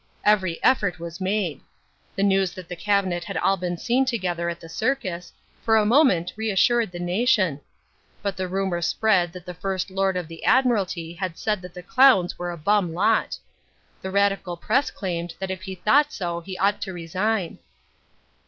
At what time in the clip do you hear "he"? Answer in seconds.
15.61-15.75, 16.39-16.57